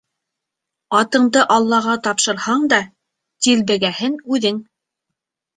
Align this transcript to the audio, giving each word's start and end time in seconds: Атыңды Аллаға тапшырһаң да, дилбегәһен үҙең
Атыңды 0.99 1.43
Аллаға 1.57 1.93
тапшырһаң 2.07 2.65
да, 2.73 2.81
дилбегәһен 3.49 4.17
үҙең 4.39 4.63